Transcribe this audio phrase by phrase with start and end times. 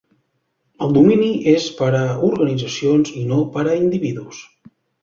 [0.85, 2.01] El domini és per a
[2.31, 4.43] organitzacions i no per a individus.